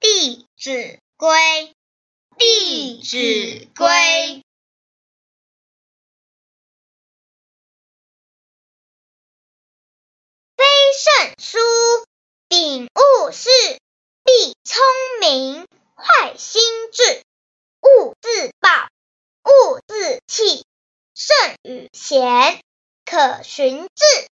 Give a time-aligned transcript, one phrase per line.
[0.00, 1.28] 弟子规》。
[2.38, 3.84] 《弟子规》。
[10.56, 10.64] 非
[10.94, 11.58] 圣书，
[12.48, 13.50] 秉勿事，
[14.22, 14.80] 必聪
[15.20, 15.66] 明；
[15.96, 16.62] 坏心
[16.92, 17.24] 智，
[17.80, 18.70] 勿自暴，
[19.50, 20.64] 勿自弃。
[21.14, 22.62] 圣与贤，
[23.04, 24.28] 可循志。